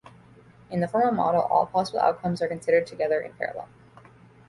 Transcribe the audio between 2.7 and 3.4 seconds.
together, in